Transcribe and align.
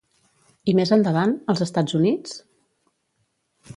I 0.73 0.73
més 0.79 0.93
endavant, 0.95 1.35
als 1.55 1.63
Estats 1.67 1.99
Units? 2.03 2.33